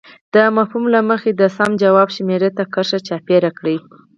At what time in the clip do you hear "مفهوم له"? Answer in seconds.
0.55-0.99